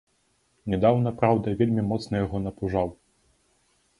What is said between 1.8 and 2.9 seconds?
моцна яго напужаў.